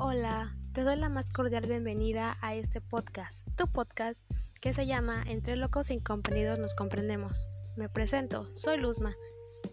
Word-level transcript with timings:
Hola, 0.00 0.54
te 0.74 0.84
doy 0.84 0.94
la 0.94 1.08
más 1.08 1.28
cordial 1.32 1.66
bienvenida 1.66 2.38
a 2.40 2.54
este 2.54 2.80
podcast, 2.80 3.44
tu 3.56 3.66
podcast 3.66 4.24
que 4.60 4.72
se 4.72 4.86
llama 4.86 5.24
Entre 5.26 5.56
locos 5.56 5.90
e 5.90 5.94
incomprendidos 5.94 6.60
nos 6.60 6.72
comprendemos. 6.72 7.50
Me 7.76 7.88
presento, 7.88 8.48
soy 8.54 8.78
Luzma. 8.78 9.16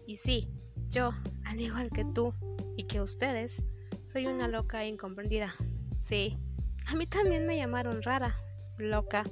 Y 0.04 0.16
sí, 0.16 0.48
yo, 0.88 1.12
al 1.44 1.60
igual 1.60 1.90
que 1.90 2.04
tú 2.04 2.34
y 2.76 2.88
que 2.88 3.00
ustedes, 3.00 3.62
soy 4.02 4.26
una 4.26 4.48
loca 4.48 4.82
e 4.82 4.88
incomprendida. 4.88 5.54
Sí, 6.00 6.36
a 6.86 6.96
mí 6.96 7.06
también 7.06 7.46
me 7.46 7.56
llamaron 7.56 8.02
rara, 8.02 8.34
loca, 8.78 9.22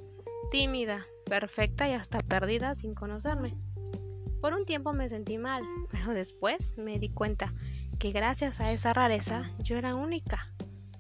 tímida, 0.53 1.07
perfecta 1.27 1.89
y 1.89 1.95
hasta 1.95 2.23
perdida 2.23 2.77
sin 2.77 2.95
conocerme. 2.95 3.57
Por 4.41 4.55
un 4.55 4.65
tiempo 4.65 4.93
me 4.93 5.09
sentí 5.09 5.39
mal, 5.39 5.65
pero 5.91 6.11
después 6.11 6.71
me 6.79 7.01
di 7.01 7.09
cuenta 7.09 7.53
que 7.99 8.13
gracias 8.13 8.61
a 8.61 8.71
esa 8.71 8.93
rareza 8.93 9.51
yo 9.65 9.77
era 9.77 9.97
única. 9.97 10.54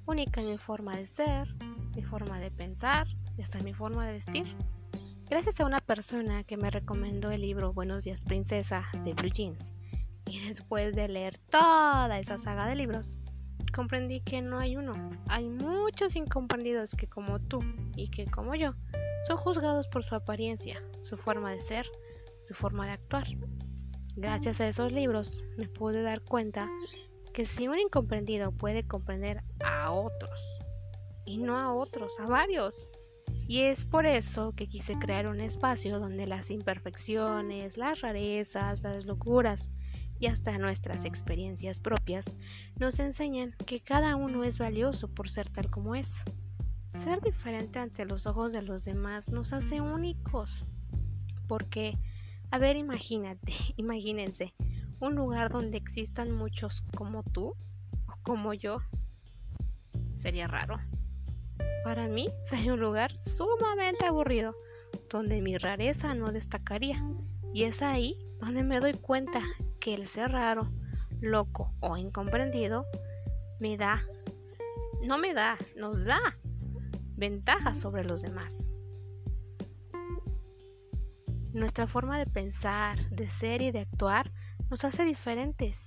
Única 0.06 0.42
en 0.42 0.50
mi 0.50 0.58
forma 0.58 0.94
de 0.96 1.06
ser, 1.06 1.48
mi 1.96 2.02
forma 2.02 2.38
de 2.38 2.50
pensar 2.50 3.06
y 3.38 3.42
hasta 3.42 3.60
mi 3.60 3.72
forma 3.72 4.06
de 4.06 4.12
vestir. 4.12 4.44
Gracias 5.30 5.58
a 5.60 5.64
una 5.64 5.78
persona 5.78 6.44
que 6.44 6.58
me 6.58 6.70
recomendó 6.70 7.30
el 7.30 7.40
libro 7.40 7.72
Buenos 7.72 8.04
días 8.04 8.22
Princesa 8.22 8.84
de 9.02 9.14
Blue 9.14 9.30
Jeans. 9.30 9.58
Y 10.26 10.46
después 10.46 10.94
de 10.94 11.08
leer 11.08 11.38
toda 11.50 12.18
esa 12.18 12.36
saga 12.36 12.66
de 12.66 12.74
libros, 12.74 13.16
comprendí 13.74 14.20
que 14.20 14.42
no 14.42 14.58
hay 14.58 14.76
uno. 14.76 14.92
Hay 15.28 15.48
muchos 15.48 16.16
incomprendidos 16.16 16.90
que 16.90 17.06
como 17.06 17.38
tú 17.38 17.60
y 17.96 18.08
que 18.08 18.26
como 18.26 18.54
yo 18.54 18.74
son 19.26 19.38
juzgados 19.38 19.88
por 19.88 20.04
su 20.04 20.14
apariencia, 20.14 20.82
su 21.00 21.16
forma 21.16 21.50
de 21.50 21.60
ser, 21.60 21.86
su 22.42 22.52
forma 22.52 22.84
de 22.84 22.92
actuar. 22.92 23.26
Gracias 24.16 24.60
a 24.60 24.68
esos 24.68 24.92
libros 24.92 25.42
me 25.56 25.66
pude 25.66 26.02
dar 26.02 26.20
cuenta 26.20 26.68
que 27.34 27.44
si 27.44 27.68
un 27.68 27.78
incomprendido 27.78 28.52
puede 28.52 28.86
comprender 28.86 29.42
a 29.62 29.90
otros, 29.90 30.40
y 31.26 31.38
no 31.38 31.58
a 31.58 31.74
otros, 31.74 32.18
a 32.20 32.26
varios. 32.26 32.90
Y 33.46 33.60
es 33.60 33.84
por 33.84 34.06
eso 34.06 34.52
que 34.52 34.68
quise 34.68 34.98
crear 34.98 35.26
un 35.26 35.40
espacio 35.40 35.98
donde 35.98 36.26
las 36.26 36.50
imperfecciones, 36.50 37.76
las 37.76 38.00
rarezas, 38.00 38.82
las 38.82 39.04
locuras 39.04 39.68
y 40.18 40.26
hasta 40.26 40.56
nuestras 40.58 41.04
experiencias 41.04 41.80
propias 41.80 42.34
nos 42.76 42.98
enseñan 43.00 43.52
que 43.66 43.80
cada 43.80 44.16
uno 44.16 44.44
es 44.44 44.58
valioso 44.58 45.08
por 45.08 45.28
ser 45.28 45.50
tal 45.50 45.70
como 45.70 45.94
es. 45.94 46.12
Ser 46.94 47.20
diferente 47.20 47.80
ante 47.80 48.04
los 48.04 48.26
ojos 48.26 48.52
de 48.52 48.62
los 48.62 48.84
demás 48.84 49.28
nos 49.28 49.52
hace 49.52 49.80
únicos, 49.80 50.64
porque 51.48 51.98
a 52.50 52.58
ver, 52.58 52.76
imagínate, 52.76 53.52
imagínense, 53.76 54.54
un 55.06 55.14
lugar 55.14 55.50
donde 55.50 55.76
existan 55.76 56.32
muchos 56.32 56.82
como 56.96 57.22
tú 57.22 57.54
o 58.06 58.12
como 58.22 58.54
yo. 58.54 58.78
Sería 60.16 60.46
raro. 60.46 60.78
Para 61.84 62.08
mí 62.08 62.28
sería 62.46 62.74
un 62.74 62.80
lugar 62.80 63.12
sumamente 63.22 64.06
aburrido, 64.06 64.54
donde 65.10 65.40
mi 65.42 65.56
rareza 65.58 66.14
no 66.14 66.32
destacaría. 66.32 67.04
Y 67.52 67.64
es 67.64 67.82
ahí 67.82 68.18
donde 68.40 68.64
me 68.64 68.80
doy 68.80 68.94
cuenta 68.94 69.42
que 69.80 69.94
el 69.94 70.06
ser 70.06 70.32
raro, 70.32 70.72
loco 71.20 71.72
o 71.80 71.96
incomprendido 71.96 72.86
me 73.60 73.76
da, 73.76 74.04
no 75.02 75.18
me 75.18 75.34
da, 75.34 75.56
nos 75.76 76.04
da 76.04 76.20
ventajas 77.16 77.78
sobre 77.78 78.04
los 78.04 78.22
demás. 78.22 78.72
Nuestra 81.52 81.86
forma 81.86 82.18
de 82.18 82.26
pensar, 82.26 82.98
de 83.10 83.28
ser 83.28 83.62
y 83.62 83.70
de 83.70 83.80
actuar 83.80 84.32
nos 84.74 84.84
hace 84.84 85.04
diferentes. 85.04 85.78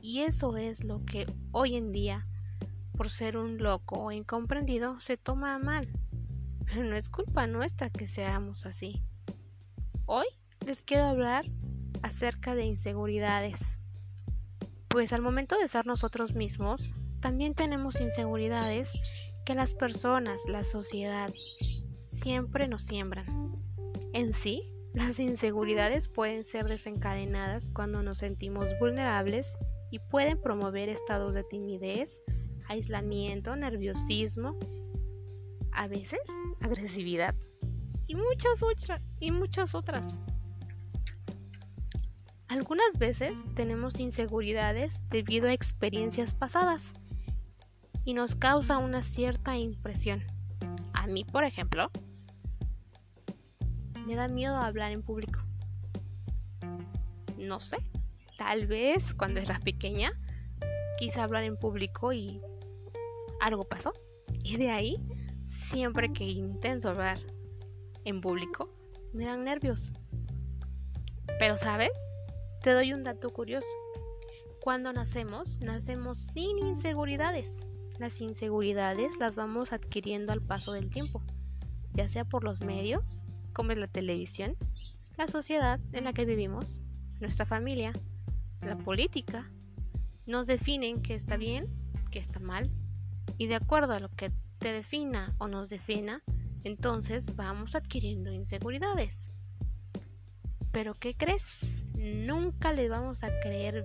Y 0.00 0.22
eso 0.22 0.56
es 0.56 0.82
lo 0.82 1.04
que 1.04 1.26
hoy 1.52 1.76
en 1.76 1.92
día, 1.92 2.26
por 2.96 3.08
ser 3.08 3.36
un 3.36 3.58
loco 3.58 4.00
o 4.00 4.10
incomprendido, 4.10 4.98
se 4.98 5.16
toma 5.16 5.60
mal. 5.60 5.88
Pero 6.66 6.82
no 6.82 6.96
es 6.96 7.08
culpa 7.08 7.46
nuestra 7.46 7.88
que 7.88 8.08
seamos 8.08 8.66
así. 8.66 9.00
Hoy 10.06 10.26
les 10.66 10.82
quiero 10.82 11.04
hablar 11.04 11.44
acerca 12.02 12.56
de 12.56 12.64
inseguridades. 12.64 13.60
Pues 14.88 15.12
al 15.12 15.22
momento 15.22 15.56
de 15.56 15.68
ser 15.68 15.86
nosotros 15.86 16.34
mismos, 16.34 17.00
también 17.20 17.54
tenemos 17.54 18.00
inseguridades 18.00 18.90
que 19.46 19.54
las 19.54 19.72
personas, 19.72 20.40
la 20.48 20.64
sociedad, 20.64 21.32
siempre 22.00 22.66
nos 22.66 22.82
siembran. 22.82 23.54
En 24.12 24.32
sí, 24.32 24.68
las 24.94 25.18
inseguridades 25.18 26.08
pueden 26.08 26.44
ser 26.44 26.66
desencadenadas 26.66 27.70
cuando 27.70 28.02
nos 28.02 28.18
sentimos 28.18 28.70
vulnerables 28.78 29.56
y 29.90 29.98
pueden 29.98 30.40
promover 30.40 30.88
estados 30.88 31.34
de 31.34 31.44
timidez, 31.44 32.20
aislamiento, 32.68 33.56
nerviosismo, 33.56 34.58
a 35.72 35.88
veces 35.88 36.20
agresividad 36.60 37.34
y 38.06 38.14
muchas, 38.14 38.62
otras, 38.62 39.00
y 39.20 39.30
muchas 39.30 39.74
otras. 39.74 40.20
Algunas 42.48 42.98
veces 42.98 43.42
tenemos 43.54 43.98
inseguridades 43.98 45.00
debido 45.08 45.48
a 45.48 45.54
experiencias 45.54 46.34
pasadas 46.34 46.92
y 48.04 48.12
nos 48.12 48.34
causa 48.34 48.76
una 48.76 49.00
cierta 49.00 49.56
impresión. 49.56 50.22
A 50.92 51.06
mí, 51.06 51.24
por 51.24 51.44
ejemplo, 51.44 51.90
me 54.06 54.14
da 54.14 54.28
miedo 54.28 54.56
hablar 54.56 54.92
en 54.92 55.02
público. 55.02 55.40
No 57.38 57.60
sé, 57.60 57.78
tal 58.38 58.66
vez 58.66 59.14
cuando 59.14 59.40
era 59.40 59.58
pequeña 59.58 60.12
quise 60.98 61.20
hablar 61.20 61.44
en 61.44 61.56
público 61.56 62.12
y 62.12 62.40
algo 63.40 63.64
pasó. 63.64 63.92
Y 64.44 64.56
de 64.56 64.70
ahí, 64.70 64.96
siempre 65.46 66.12
que 66.12 66.24
intento 66.24 66.88
hablar 66.88 67.18
en 68.04 68.20
público, 68.20 68.74
me 69.12 69.24
dan 69.24 69.44
nervios. 69.44 69.92
Pero 71.38 71.56
sabes, 71.58 71.92
te 72.62 72.72
doy 72.72 72.92
un 72.92 73.04
dato 73.04 73.30
curioso. 73.30 73.68
Cuando 74.60 74.92
nacemos, 74.92 75.60
nacemos 75.60 76.18
sin 76.18 76.58
inseguridades. 76.58 77.54
Las 77.98 78.20
inseguridades 78.20 79.16
las 79.20 79.36
vamos 79.36 79.72
adquiriendo 79.72 80.32
al 80.32 80.40
paso 80.40 80.72
del 80.72 80.88
tiempo, 80.88 81.22
ya 81.92 82.08
sea 82.08 82.24
por 82.24 82.42
los 82.42 82.62
medios, 82.62 83.22
como 83.52 83.72
es 83.72 83.78
la 83.78 83.88
televisión, 83.88 84.56
la 85.16 85.28
sociedad 85.28 85.80
en 85.92 86.04
la 86.04 86.12
que 86.12 86.24
vivimos, 86.24 86.80
nuestra 87.20 87.46
familia, 87.46 87.92
la 88.60 88.76
política, 88.76 89.50
nos 90.26 90.46
definen 90.46 91.02
qué 91.02 91.14
está 91.14 91.36
bien, 91.36 91.66
qué 92.10 92.18
está 92.18 92.38
mal, 92.38 92.70
y 93.38 93.46
de 93.46 93.56
acuerdo 93.56 93.92
a 93.92 94.00
lo 94.00 94.08
que 94.10 94.32
te 94.58 94.72
defina 94.72 95.34
o 95.38 95.48
nos 95.48 95.68
defina, 95.68 96.22
entonces 96.64 97.34
vamos 97.34 97.74
adquiriendo 97.74 98.32
inseguridades. 98.32 99.32
Pero 100.70 100.94
¿qué 100.94 101.14
crees? 101.14 101.44
Nunca 101.94 102.72
les 102.72 102.88
vamos 102.88 103.22
a 103.24 103.28
creer 103.40 103.84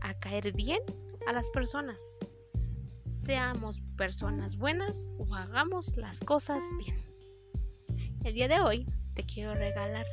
a 0.00 0.14
caer 0.14 0.52
bien 0.52 0.80
a 1.26 1.32
las 1.32 1.48
personas. 1.50 2.00
Seamos 3.24 3.80
personas 3.96 4.56
buenas 4.56 5.10
o 5.18 5.34
hagamos 5.34 5.96
las 5.96 6.18
cosas 6.20 6.62
bien. 6.78 7.02
El 8.24 8.34
día 8.34 8.48
de 8.48 8.60
hoy 8.60 8.86
te 9.14 9.24
quiero 9.24 9.54
regalar 9.54 10.06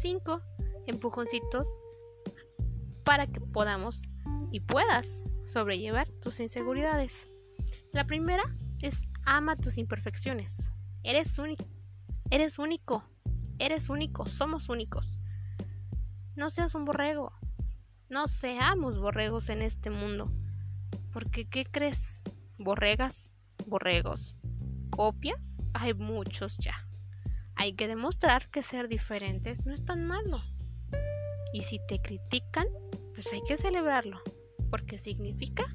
5 0.00 0.40
empujoncitos 0.86 1.68
para 3.04 3.26
que 3.26 3.40
podamos 3.40 4.02
y 4.50 4.60
puedas 4.60 5.20
sobrellevar 5.46 6.08
tus 6.22 6.40
inseguridades. 6.40 7.28
La 7.92 8.06
primera 8.06 8.44
es 8.80 9.00
ama 9.24 9.56
tus 9.56 9.78
imperfecciones. 9.78 10.68
Eres 11.02 11.38
único. 11.38 11.64
Eres 12.30 12.58
único. 12.58 13.04
Eres 13.58 13.88
único. 13.88 14.26
Somos 14.26 14.68
únicos. 14.68 15.18
No 16.36 16.50
seas 16.50 16.74
un 16.74 16.84
borrego. 16.84 17.32
No 18.08 18.28
seamos 18.28 18.98
borregos 18.98 19.48
en 19.48 19.62
este 19.62 19.90
mundo. 19.90 20.32
Porque, 21.12 21.46
¿qué 21.46 21.64
crees? 21.64 22.20
Borregas, 22.58 23.30
borregos, 23.66 24.36
copias, 24.90 25.56
hay 25.72 25.94
muchos 25.94 26.56
ya. 26.58 26.89
Hay 27.60 27.74
que 27.74 27.88
demostrar 27.88 28.48
que 28.48 28.62
ser 28.62 28.88
diferentes 28.88 29.66
no 29.66 29.74
es 29.74 29.84
tan 29.84 30.06
malo. 30.06 30.40
Y 31.52 31.60
si 31.60 31.78
te 31.88 32.00
critican, 32.00 32.66
pues 33.12 33.30
hay 33.34 33.42
que 33.46 33.58
celebrarlo, 33.58 34.18
porque 34.70 34.96
significa 34.96 35.66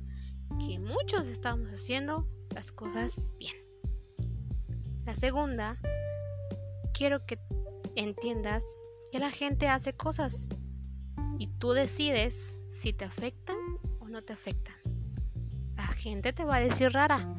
que 0.60 0.80
muchos 0.80 1.28
estamos 1.28 1.70
haciendo 1.72 2.28
las 2.56 2.72
cosas 2.72 3.30
bien. 3.38 3.54
La 5.06 5.14
segunda, 5.14 5.78
quiero 6.92 7.24
que 7.28 7.38
entiendas 7.96 8.66
que 9.12 9.20
la 9.20 9.30
gente 9.30 9.68
hace 9.68 9.94
cosas 9.94 10.48
y 11.38 11.50
tú 11.60 11.74
decides 11.74 12.36
si 12.74 12.94
te 12.94 13.06
afectan 13.06 13.58
o 14.00 14.10
no 14.10 14.24
te 14.24 14.34
afectan. 14.34 14.74
La 15.76 15.86
gente 15.90 16.34
te 16.34 16.46
va 16.46 16.56
a 16.56 16.62
decir 16.62 16.94
rara, 16.94 17.30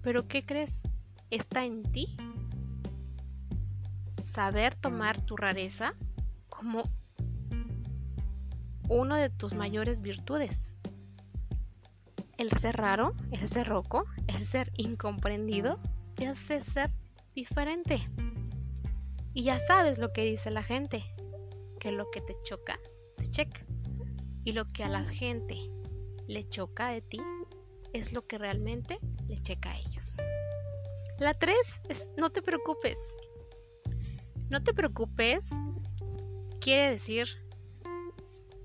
pero 0.00 0.26
¿qué 0.26 0.46
crees? 0.46 0.80
Está 1.28 1.66
en 1.66 1.82
ti 1.92 2.16
saber 4.32 4.74
tomar 4.74 5.20
tu 5.20 5.36
rareza 5.36 5.94
como 6.48 6.90
uno 8.88 9.16
de 9.16 9.30
tus 9.30 9.54
mayores 9.54 10.00
virtudes. 10.00 10.74
el 12.38 12.50
ser 12.58 12.76
raro, 12.76 13.12
el 13.30 13.46
ser 13.46 13.68
roco, 13.68 14.04
el 14.26 14.44
ser 14.44 14.72
incomprendido, 14.76 15.78
te 16.16 16.26
hace 16.26 16.60
ser 16.60 16.90
diferente. 17.36 18.08
Y 19.32 19.44
ya 19.44 19.60
sabes 19.60 19.98
lo 19.98 20.12
que 20.12 20.24
dice 20.24 20.50
la 20.50 20.64
gente, 20.64 21.04
que 21.78 21.92
lo 21.92 22.10
que 22.10 22.20
te 22.20 22.34
choca, 22.42 22.80
te 23.16 23.28
checa. 23.28 23.64
Y 24.44 24.52
lo 24.52 24.64
que 24.64 24.82
a 24.82 24.88
la 24.88 25.04
gente 25.04 25.56
le 26.26 26.42
choca 26.42 26.88
de 26.88 27.00
ti 27.02 27.20
es 27.92 28.12
lo 28.12 28.26
que 28.26 28.38
realmente 28.38 28.98
le 29.28 29.38
checa 29.38 29.70
a 29.70 29.78
ellos. 29.78 30.16
La 31.20 31.34
3 31.34 31.56
es 31.90 32.10
no 32.16 32.30
te 32.30 32.42
preocupes. 32.42 32.98
No 34.52 34.62
te 34.62 34.74
preocupes 34.74 35.48
quiere 36.60 36.90
decir 36.90 37.26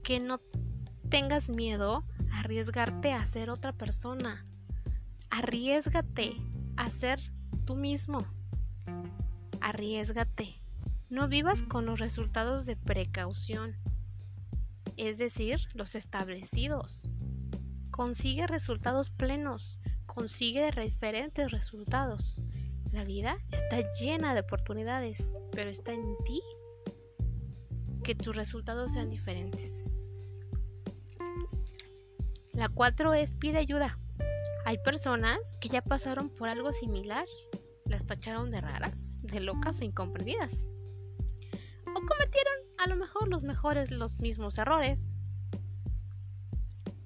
que 0.03 0.19
no 0.19 0.41
tengas 1.09 1.47
miedo 1.47 2.03
a 2.29 2.39
arriesgarte 2.41 3.13
a 3.13 3.23
ser 3.23 3.49
otra 3.49 3.71
persona. 3.71 4.45
Arriesgate 5.29 6.35
a 6.75 6.89
ser 6.89 7.21
tú 7.63 7.75
mismo. 7.77 8.17
Arriesgate. 9.61 10.61
No 11.09 11.29
vivas 11.29 11.63
con 11.63 11.85
los 11.85 11.99
resultados 11.99 12.65
de 12.65 12.75
precaución, 12.75 13.77
es 14.97 15.17
decir, 15.17 15.69
los 15.73 15.95
establecidos. 15.95 17.09
Consigue 17.91 18.45
resultados 18.45 19.09
plenos, 19.09 19.79
consigue 20.05 20.69
diferentes 20.69 21.49
resultados. 21.49 22.41
La 22.97 23.03
vida 23.03 23.37
está 23.51 23.87
llena 24.01 24.33
de 24.33 24.39
oportunidades, 24.39 25.29
pero 25.51 25.69
está 25.69 25.93
en 25.93 26.17
ti 26.25 26.41
que 28.03 28.15
tus 28.15 28.35
resultados 28.35 28.93
sean 28.93 29.11
diferentes. 29.11 29.85
La 32.53 32.69
4 32.69 33.13
es 33.13 33.29
pide 33.29 33.59
ayuda. 33.59 33.99
Hay 34.65 34.79
personas 34.79 35.37
que 35.61 35.69
ya 35.69 35.83
pasaron 35.83 36.31
por 36.31 36.49
algo 36.49 36.71
similar, 36.71 37.27
las 37.85 38.03
tacharon 38.07 38.49
de 38.49 38.61
raras, 38.61 39.15
de 39.21 39.41
locas 39.41 39.79
o 39.79 39.83
incomprendidas. 39.83 40.65
O 41.85 41.93
cometieron 41.93 42.55
a 42.79 42.87
lo 42.87 42.95
mejor 42.95 43.27
los 43.27 43.43
mejores 43.43 43.91
los 43.91 44.17
mismos 44.17 44.57
errores. 44.57 45.11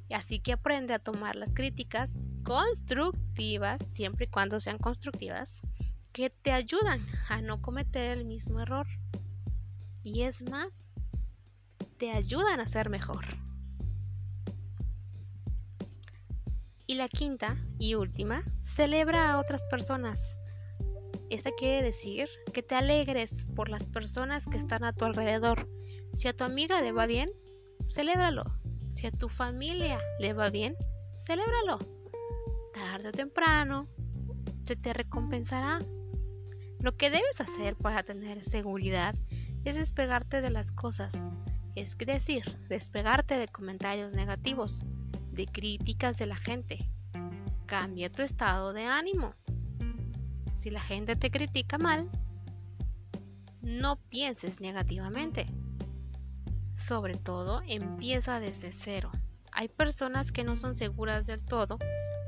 Así 0.10 0.40
que 0.40 0.54
aprende 0.54 0.94
a 0.94 1.00
tomar 1.00 1.36
las 1.36 1.54
críticas 1.54 2.14
constructivas, 2.44 3.80
siempre 3.92 4.26
y 4.26 4.30
cuando 4.30 4.60
sean 4.62 4.78
constructivas, 4.78 5.62
que 6.13 6.30
te 6.30 6.52
ayudan 6.52 7.06
a 7.30 7.42
no 7.42 7.62
cometer 7.62 8.18
el 8.18 8.25
mismo 8.25 8.60
error. 8.60 8.88
Y 10.04 10.24
es 10.24 10.42
más, 10.50 10.86
te 11.98 12.12
ayudan 12.12 12.60
a 12.60 12.68
ser 12.68 12.90
mejor. 12.90 13.25
Y 16.88 16.96
la 16.96 17.08
quinta 17.08 17.58
y 17.80 17.96
última, 17.96 18.44
celebra 18.63 19.31
a 19.31 19.40
otras 19.40 19.63
personas. 19.63 20.38
Esta 21.30 21.52
quiere 21.58 21.81
decir 21.84 22.28
que 22.54 22.64
te 22.64 22.75
alegres 22.75 23.46
por 23.56 23.69
las 23.69 23.86
personas 23.86 24.46
que 24.46 24.57
están 24.57 24.84
a 24.84 24.94
tu 24.94 25.06
alrededor. 25.06 25.69
Si 26.14 26.28
a 26.28 26.36
tu 26.36 26.44
amiga 26.44 26.81
le 26.81 26.92
va 26.92 27.06
bien, 27.06 27.30
celébralo. 27.88 28.44
Si 28.90 29.07
a 29.07 29.12
tu 29.12 29.30
familia 29.30 30.02
le 30.19 30.34
va 30.34 30.50
bien, 30.50 30.75
celébralo. 31.18 31.80
Tarde 32.74 33.10
o 33.10 33.12
temprano, 33.14 33.88
se 34.66 34.75
te 34.75 34.92
recompensará. 34.92 35.80
Lo 36.81 36.98
que 36.98 37.12
debes 37.12 37.39
hacer 37.39 37.75
para 37.75 38.01
tener 38.01 38.42
seguridad 38.42 39.13
es 39.66 39.75
despegarte 39.75 40.42
de 40.42 40.50
las 40.50 40.72
cosas, 40.72 41.28
es 41.75 41.95
decir, 41.95 42.57
despegarte 42.69 43.38
de 43.38 43.48
comentarios 43.48 44.13
negativos, 44.13 44.80
de 45.31 45.45
críticas 45.45 46.18
de 46.18 46.25
la 46.25 46.38
gente. 46.38 46.89
Cambia 47.68 48.10
tu 48.10 48.24
estado 48.24 48.74
de 48.74 48.86
ánimo. 48.86 49.36
Si 50.56 50.72
la 50.72 50.81
gente 50.81 51.16
te 51.16 51.30
critica 51.30 51.78
mal, 51.78 52.10
no 53.62 53.98
pienses 54.10 54.60
negativamente. 54.60 55.45
Sobre 56.74 57.13
todo, 57.13 57.62
empieza 57.68 58.39
desde 58.39 58.72
cero. 58.72 59.12
Hay 59.51 59.68
personas 59.68 60.31
que 60.31 60.44
no 60.44 60.56
son 60.56 60.74
seguras 60.74 61.28
del 61.28 61.45
todo, 61.45 61.78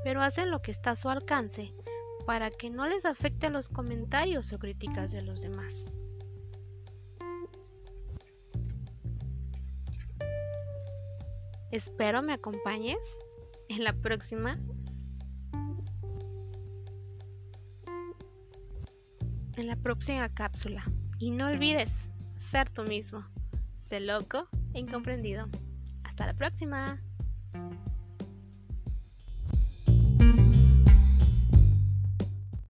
pero 0.04 0.22
hacen 0.22 0.52
lo 0.52 0.62
que 0.62 0.70
está 0.70 0.90
a 0.90 0.96
su 0.96 1.10
alcance 1.10 1.72
para 2.26 2.50
que 2.50 2.70
no 2.70 2.86
les 2.86 3.04
afecte 3.04 3.50
los 3.50 3.68
comentarios 3.68 4.52
o 4.52 4.58
críticas 4.58 5.12
de 5.12 5.22
los 5.22 5.40
demás. 5.40 5.94
Espero 11.70 12.22
me 12.22 12.32
acompañes 12.32 12.98
en 13.68 13.82
la 13.82 13.92
próxima. 13.92 14.56
En 19.56 19.66
la 19.66 19.76
próxima 19.76 20.28
cápsula. 20.28 20.84
Y 21.18 21.30
no 21.30 21.46
olvides 21.46 21.92
ser 22.36 22.68
tú 22.70 22.84
mismo. 22.84 23.24
Sé 23.80 24.00
loco 24.00 24.44
e 24.72 24.80
incomprendido. 24.80 25.48
Hasta 26.04 26.26
la 26.26 26.34
próxima. 26.34 27.00